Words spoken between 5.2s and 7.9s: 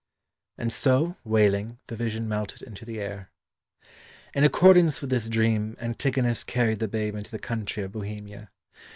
dream, Antigonus carried the babe into the country